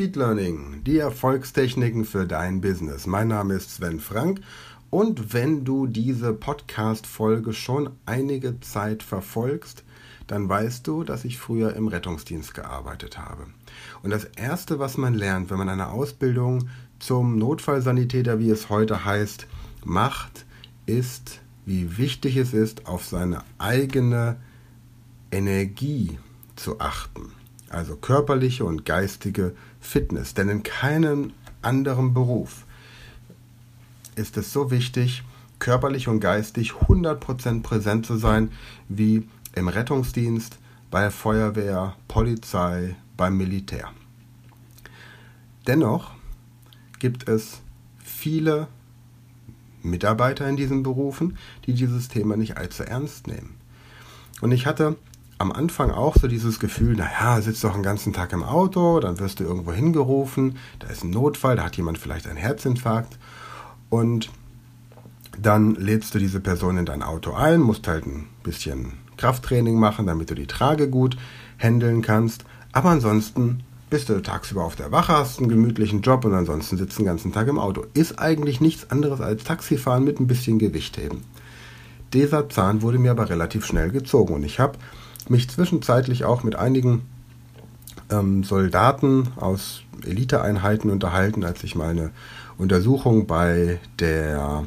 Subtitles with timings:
[0.00, 3.06] Speed Learning, die Erfolgstechniken für dein Business.
[3.06, 4.40] Mein Name ist Sven Frank
[4.88, 9.84] und wenn du diese Podcast-Folge schon einige Zeit verfolgst,
[10.26, 13.48] dann weißt du, dass ich früher im Rettungsdienst gearbeitet habe.
[14.02, 19.04] Und das Erste, was man lernt, wenn man eine Ausbildung zum Notfallsanitäter, wie es heute
[19.04, 19.48] heißt,
[19.84, 20.46] macht,
[20.86, 24.38] ist, wie wichtig es ist, auf seine eigene
[25.30, 26.18] Energie
[26.56, 27.32] zu achten.
[27.70, 30.34] Also körperliche und geistige Fitness.
[30.34, 31.32] Denn in keinem
[31.62, 32.66] anderen Beruf
[34.16, 35.22] ist es so wichtig,
[35.58, 38.50] körperlich und geistig 100% präsent zu sein,
[38.88, 40.58] wie im Rettungsdienst,
[40.90, 43.88] bei der Feuerwehr, Polizei, beim Militär.
[45.66, 46.10] Dennoch
[46.98, 47.60] gibt es
[48.02, 48.66] viele
[49.82, 53.54] Mitarbeiter in diesen Berufen, die dieses Thema nicht allzu ernst nehmen.
[54.40, 54.96] Und ich hatte
[55.40, 59.18] am Anfang auch so dieses Gefühl, naja, sitzt doch den ganzen Tag im Auto, dann
[59.18, 63.18] wirst du irgendwo hingerufen, da ist ein Notfall, da hat jemand vielleicht einen Herzinfarkt
[63.88, 64.30] und
[65.40, 70.06] dann lädst du diese Person in dein Auto ein, musst halt ein bisschen Krafttraining machen,
[70.06, 71.16] damit du die Trage gut
[71.58, 76.34] handeln kannst, aber ansonsten bist du tagsüber auf der Wache, hast einen gemütlichen Job und
[76.34, 77.86] ansonsten sitzt den ganzen Tag im Auto.
[77.94, 81.24] Ist eigentlich nichts anderes als Taxifahren mit ein bisschen Gewicht heben.
[82.12, 84.78] Dieser Zahn wurde mir aber relativ schnell gezogen und ich habe
[85.30, 87.02] mich zwischenzeitlich auch mit einigen
[88.10, 92.10] ähm, Soldaten aus Eliteeinheiten unterhalten, als ich meine
[92.58, 94.64] Untersuchung bei der,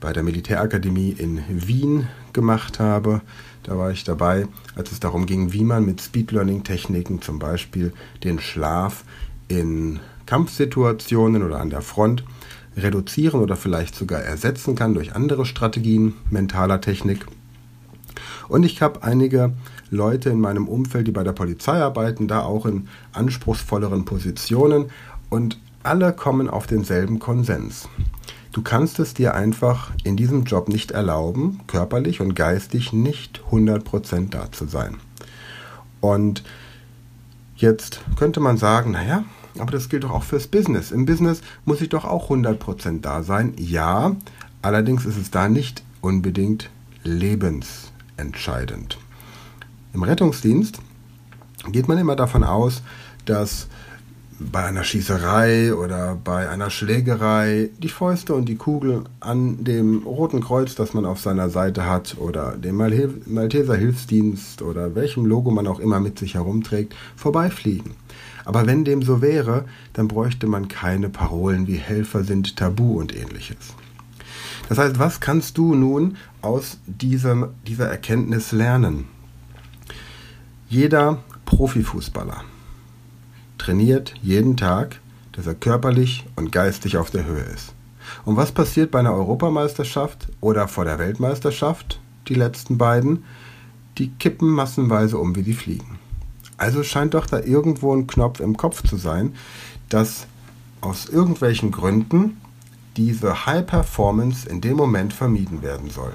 [0.00, 3.20] bei der Militärakademie in Wien gemacht habe.
[3.62, 4.46] Da war ich dabei,
[4.76, 7.92] als es darum ging, wie man mit Speed Learning Techniken zum Beispiel
[8.22, 9.04] den Schlaf
[9.48, 12.24] in Kampfsituationen oder an der Front
[12.76, 17.26] reduzieren oder vielleicht sogar ersetzen kann durch andere Strategien mentaler Technik.
[18.48, 19.52] Und ich habe einige
[19.90, 24.86] Leute in meinem Umfeld, die bei der Polizei arbeiten, da auch in anspruchsvolleren Positionen
[25.30, 27.88] und alle kommen auf denselben Konsens.
[28.52, 34.30] Du kannst es dir einfach in diesem Job nicht erlauben, körperlich und geistig nicht 100%
[34.30, 34.96] da zu sein.
[36.00, 36.42] Und
[37.56, 39.24] jetzt könnte man sagen, naja,
[39.58, 40.90] aber das gilt doch auch fürs Business.
[40.90, 43.54] Im Business muss ich doch auch 100% da sein.
[43.58, 44.16] Ja,
[44.62, 46.70] allerdings ist es da nicht unbedingt
[47.04, 48.98] lebens entscheidend.
[49.92, 50.78] Im Rettungsdienst
[51.72, 52.82] geht man immer davon aus,
[53.24, 53.68] dass
[54.38, 60.42] bei einer Schießerei oder bei einer Schlägerei die Fäuste und die Kugel an dem Roten
[60.42, 65.66] Kreuz, das man auf seiner Seite hat, oder dem Malteser Hilfsdienst oder welchem Logo man
[65.66, 67.92] auch immer mit sich herumträgt, vorbeifliegen.
[68.44, 73.16] Aber wenn dem so wäre, dann bräuchte man keine Parolen wie Helfer sind tabu und
[73.16, 73.74] ähnliches.
[74.68, 79.06] Das heißt, was kannst du nun aus diesem, dieser Erkenntnis lernen?
[80.68, 82.42] Jeder Profifußballer
[83.58, 85.00] trainiert jeden Tag,
[85.32, 87.74] dass er körperlich und geistig auf der Höhe ist.
[88.24, 93.24] Und was passiert bei einer Europameisterschaft oder vor der Weltmeisterschaft, die letzten beiden?
[93.98, 95.98] Die kippen massenweise um, wie die fliegen.
[96.56, 99.34] Also scheint doch da irgendwo ein Knopf im Kopf zu sein,
[99.88, 100.26] dass
[100.80, 102.38] aus irgendwelchen Gründen
[102.96, 106.12] diese High Performance in dem Moment vermieden werden soll.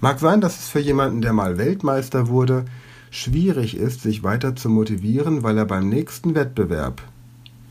[0.00, 2.64] Mag sein, dass es für jemanden, der mal Weltmeister wurde,
[3.10, 7.02] schwierig ist, sich weiter zu motivieren, weil er beim nächsten Wettbewerb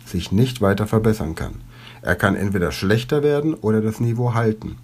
[0.06, 1.56] sich nicht weiter verbessern kann.
[2.01, 4.78] Er kann entweder schlechter werden oder das Niveau halten.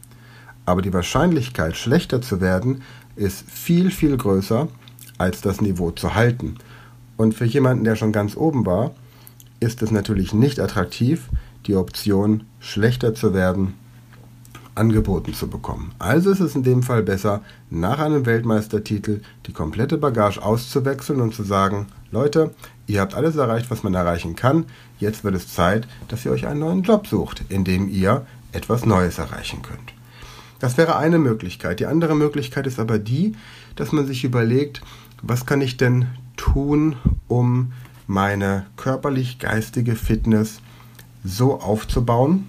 [0.66, 2.82] Aber die Wahrscheinlichkeit, schlechter zu werden,
[3.16, 4.68] ist viel, viel größer,
[5.18, 6.56] als das Niveau zu halten.
[7.18, 8.92] Und für jemanden, der schon ganz oben war,
[9.60, 11.30] ist es natürlich nicht attraktiv,
[11.68, 13.74] die Option, schlechter zu werden,
[14.76, 15.92] angeboten zu bekommen.
[16.00, 21.36] Also ist es in dem Fall besser, nach einem Weltmeistertitel die komplette Bagage auszuwechseln und
[21.36, 22.56] zu sagen, Leute,
[22.88, 24.66] ihr habt alles erreicht, was man erreichen kann,
[24.98, 28.86] jetzt wird es Zeit, dass ihr euch einen neuen Job sucht, in dem ihr etwas
[28.86, 29.94] Neues erreichen könnt.
[30.60, 31.80] Das wäre eine Möglichkeit.
[31.80, 33.36] Die andere Möglichkeit ist aber die,
[33.76, 34.82] dass man sich überlegt,
[35.22, 36.96] was kann ich denn tun,
[37.28, 37.74] um
[38.08, 40.62] meine körperlich-geistige Fitness
[41.24, 42.48] so aufzubauen,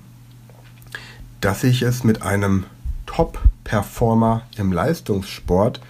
[1.40, 2.64] dass ich es mit einem
[3.06, 5.80] Top-Performer im Leistungssport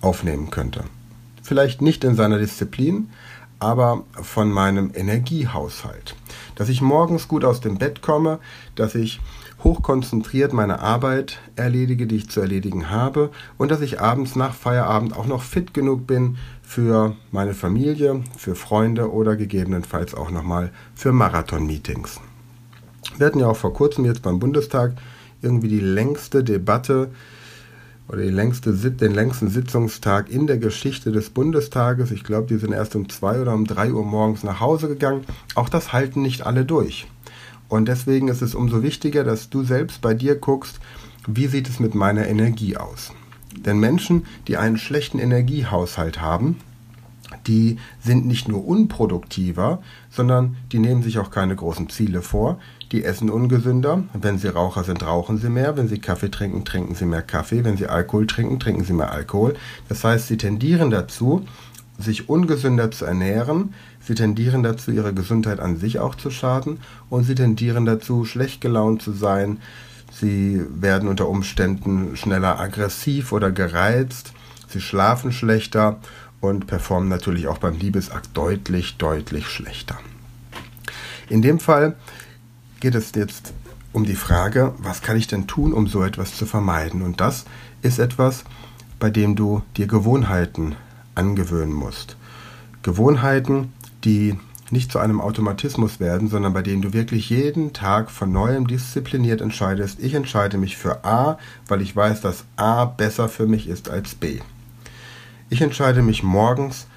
[0.00, 0.84] aufnehmen könnte.
[1.42, 3.10] Vielleicht nicht in seiner Disziplin,
[3.58, 6.16] aber von meinem Energiehaushalt.
[6.54, 8.38] Dass ich morgens gut aus dem Bett komme,
[8.74, 9.20] dass ich
[9.62, 15.16] hochkonzentriert meine Arbeit erledige, die ich zu erledigen habe und dass ich abends nach Feierabend
[15.16, 21.12] auch noch fit genug bin für meine Familie, für Freunde oder gegebenenfalls auch nochmal für
[21.12, 22.20] Marathon-Meetings.
[23.16, 24.94] Wir hatten ja auch vor kurzem jetzt beim Bundestag
[25.42, 27.10] irgendwie die längste Debatte
[28.08, 32.10] oder die längste, den längsten Sitzungstag in der Geschichte des Bundestages.
[32.10, 35.24] Ich glaube, die sind erst um zwei oder um drei Uhr morgens nach Hause gegangen.
[35.54, 37.06] Auch das halten nicht alle durch.
[37.68, 40.80] Und deswegen ist es umso wichtiger, dass du selbst bei dir guckst,
[41.26, 43.12] wie sieht es mit meiner Energie aus.
[43.60, 46.56] Denn Menschen, die einen schlechten Energiehaushalt haben,
[47.46, 52.58] die sind nicht nur unproduktiver, sondern die nehmen sich auch keine großen Ziele vor.
[52.92, 54.04] Die essen ungesünder.
[54.12, 55.76] Wenn sie Raucher sind, rauchen sie mehr.
[55.76, 57.64] Wenn sie Kaffee trinken, trinken sie mehr Kaffee.
[57.64, 59.54] Wenn sie Alkohol trinken, trinken sie mehr Alkohol.
[59.88, 61.44] Das heißt, sie tendieren dazu,
[61.98, 63.74] sich ungesünder zu ernähren.
[64.00, 66.78] Sie tendieren dazu, ihre Gesundheit an sich auch zu schaden.
[67.10, 69.58] Und sie tendieren dazu, schlecht gelaunt zu sein.
[70.20, 74.32] Sie werden unter Umständen schneller aggressiv oder gereizt.
[74.68, 75.98] Sie schlafen schlechter
[76.40, 79.98] und performen natürlich auch beim Liebesakt deutlich, deutlich schlechter.
[81.28, 81.96] In dem Fall
[82.80, 83.52] geht es jetzt
[83.92, 87.02] um die Frage, was kann ich denn tun, um so etwas zu vermeiden?
[87.02, 87.44] Und das
[87.82, 88.44] ist etwas,
[88.98, 90.76] bei dem du dir Gewohnheiten
[91.14, 92.16] angewöhnen musst.
[92.82, 93.72] Gewohnheiten,
[94.04, 94.38] die
[94.74, 99.40] nicht zu einem Automatismus werden, sondern bei denen du wirklich jeden Tag von neuem diszipliniert
[99.40, 101.38] entscheidest, ich entscheide mich für A,
[101.68, 104.40] weil ich weiß, dass A besser für mich ist als B.
[105.48, 106.88] Ich entscheide mich morgens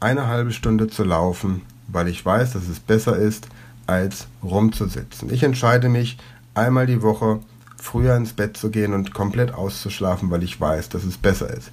[0.00, 3.46] eine halbe Stunde zu laufen, weil ich weiß, dass es besser ist,
[3.86, 5.32] als rumzusitzen.
[5.32, 6.18] Ich entscheide mich
[6.54, 7.38] einmal die Woche
[7.76, 11.70] früher ins Bett zu gehen und komplett auszuschlafen, weil ich weiß, dass es besser ist.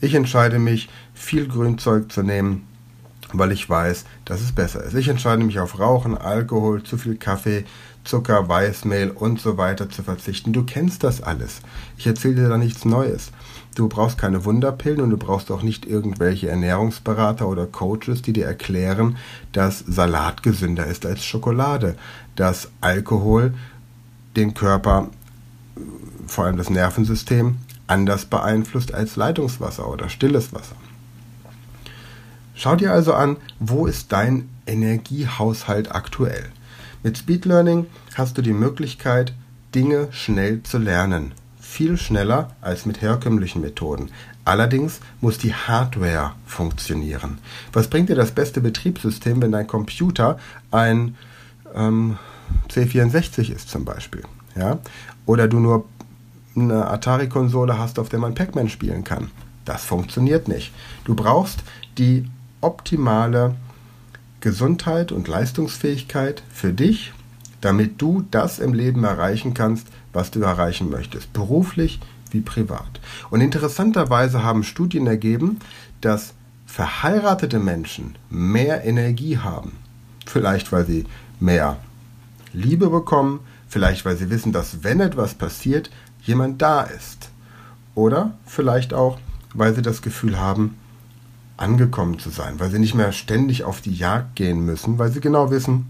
[0.00, 2.66] Ich entscheide mich, viel Grünzeug zu nehmen,
[3.38, 4.94] weil ich weiß, dass es besser ist.
[4.94, 7.64] Ich entscheide mich auf Rauchen, Alkohol, zu viel Kaffee,
[8.04, 10.52] Zucker, Weißmehl und so weiter zu verzichten.
[10.52, 11.60] Du kennst das alles.
[11.96, 13.30] Ich erzähle dir da nichts Neues.
[13.74, 18.46] Du brauchst keine Wunderpillen und du brauchst auch nicht irgendwelche Ernährungsberater oder Coaches, die dir
[18.46, 19.16] erklären,
[19.52, 21.96] dass Salat gesünder ist als Schokolade,
[22.36, 23.54] dass Alkohol
[24.36, 25.08] den Körper,
[26.26, 30.76] vor allem das Nervensystem, anders beeinflusst als Leitungswasser oder stilles Wasser.
[32.62, 36.44] Schau dir also an, wo ist dein Energiehaushalt aktuell.
[37.02, 39.32] Mit Speed Learning hast du die Möglichkeit,
[39.74, 41.32] Dinge schnell zu lernen
[41.70, 44.10] viel schneller als mit herkömmlichen Methoden.
[44.44, 47.38] Allerdings muss die Hardware funktionieren.
[47.72, 50.38] Was bringt dir das beste Betriebssystem, wenn dein Computer
[50.72, 51.16] ein
[51.74, 52.18] ähm,
[52.68, 54.24] C64 ist zum Beispiel?
[54.56, 54.80] Ja?
[55.26, 55.86] Oder du nur
[56.56, 59.30] eine Atari-Konsole hast, auf der man Pac-Man spielen kann.
[59.64, 60.74] Das funktioniert nicht.
[61.04, 61.60] Du brauchst
[61.96, 62.28] die
[62.60, 63.54] optimale
[64.40, 67.12] Gesundheit und Leistungsfähigkeit für dich,
[67.60, 73.00] damit du das im Leben erreichen kannst, was du erreichen möchtest, beruflich wie privat.
[73.30, 75.58] Und interessanterweise haben Studien ergeben,
[76.00, 76.34] dass
[76.66, 79.72] verheiratete Menschen mehr Energie haben.
[80.26, 81.06] Vielleicht weil sie
[81.40, 81.78] mehr
[82.52, 85.90] Liebe bekommen, vielleicht weil sie wissen, dass wenn etwas passiert,
[86.22, 87.30] jemand da ist.
[87.94, 89.18] Oder vielleicht auch,
[89.52, 90.76] weil sie das Gefühl haben,
[91.60, 95.20] angekommen zu sein, weil sie nicht mehr ständig auf die Jagd gehen müssen, weil sie
[95.20, 95.86] genau wissen,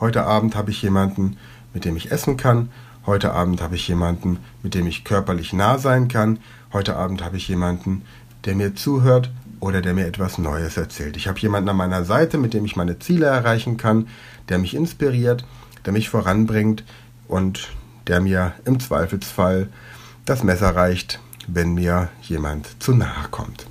[0.00, 1.36] heute Abend habe ich jemanden,
[1.72, 2.68] mit dem ich essen kann
[3.08, 6.40] Heute Abend habe ich jemanden, mit dem ich körperlich nah sein kann.
[6.74, 8.02] Heute Abend habe ich jemanden,
[8.44, 11.16] der mir zuhört oder der mir etwas Neues erzählt.
[11.16, 14.08] Ich habe jemanden an meiner Seite, mit dem ich meine Ziele erreichen kann,
[14.50, 15.46] der mich inspiriert,
[15.86, 16.84] der mich voranbringt
[17.28, 17.70] und
[18.08, 19.70] der mir im Zweifelsfall
[20.26, 23.64] das Messer reicht, wenn mir jemand zu nahe kommt.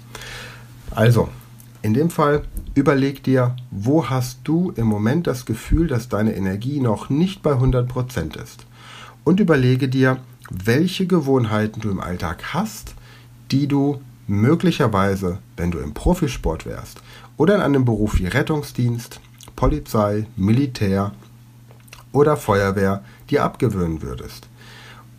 [0.91, 1.29] Also,
[1.81, 6.79] in dem Fall überleg dir, wo hast du im Moment das Gefühl, dass deine Energie
[6.79, 8.65] noch nicht bei 100% ist
[9.23, 10.17] und überlege dir,
[10.49, 12.95] welche Gewohnheiten du im Alltag hast,
[13.51, 17.01] die du möglicherweise, wenn du im Profisport wärst
[17.37, 19.19] oder in einem Beruf wie Rettungsdienst,
[19.55, 21.13] Polizei, Militär
[22.11, 24.47] oder Feuerwehr dir abgewöhnen würdest.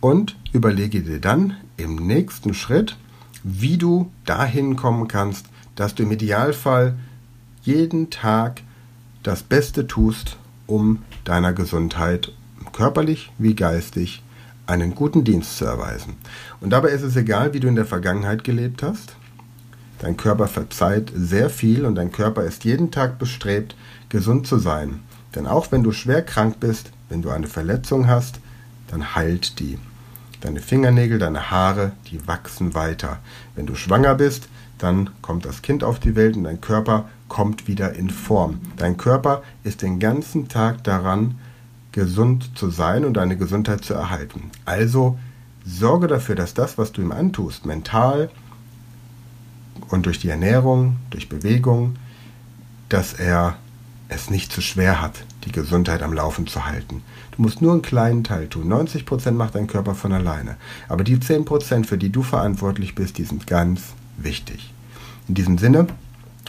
[0.01, 2.97] Und überlege dir dann im nächsten Schritt,
[3.43, 5.47] wie du dahin kommen kannst,
[5.79, 6.95] dass du im Idealfall
[7.61, 8.63] jeden Tag
[9.23, 10.35] das Beste tust,
[10.67, 12.33] um deiner Gesundheit
[12.73, 14.21] körperlich wie geistig
[14.67, 16.17] einen guten Dienst zu erweisen.
[16.59, 19.15] Und dabei ist es egal, wie du in der Vergangenheit gelebt hast.
[19.99, 23.73] Dein Körper verzeiht sehr viel und dein Körper ist jeden Tag bestrebt,
[24.09, 24.99] gesund zu sein.
[25.33, 28.41] Denn auch wenn du schwer krank bist, wenn du eine Verletzung hast,
[28.89, 29.79] dann heilt die.
[30.41, 33.19] Deine Fingernägel, deine Haare, die wachsen weiter.
[33.55, 37.67] Wenn du schwanger bist, dann kommt das Kind auf die Welt und dein Körper kommt
[37.67, 38.59] wieder in Form.
[38.77, 41.35] Dein Körper ist den ganzen Tag daran,
[41.91, 44.51] gesund zu sein und deine Gesundheit zu erhalten.
[44.65, 45.17] Also
[45.65, 48.29] sorge dafür, dass das, was du ihm antust, mental
[49.89, 51.95] und durch die Ernährung, durch Bewegung,
[52.89, 53.57] dass er
[54.07, 57.03] es nicht zu schwer hat, die Gesundheit am Laufen zu halten.
[57.35, 58.71] Du musst nur einen kleinen Teil tun.
[58.71, 60.57] 90% macht dein Körper von alleine.
[60.87, 64.73] Aber die 10%, für die du verantwortlich bist, die sind ganz wichtig.
[65.27, 65.87] In diesem Sinne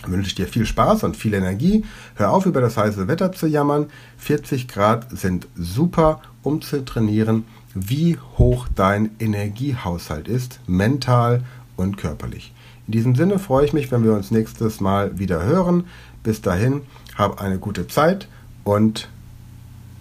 [0.06, 1.84] wünsche ich dir viel Spaß und viel Energie.
[2.14, 3.86] Hör auf, über das heiße Wetter zu jammern.
[4.18, 11.44] 40 Grad sind super, um zu trainieren, wie hoch dein Energiehaushalt ist, mental
[11.76, 12.52] und körperlich.
[12.86, 15.84] In diesem Sinne freue ich mich, wenn wir uns nächstes Mal wieder hören.
[16.22, 16.82] Bis dahin,
[17.16, 18.28] hab eine gute Zeit
[18.64, 19.08] und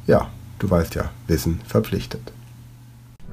[0.07, 2.31] ja, du weißt ja, Wissen verpflichtet.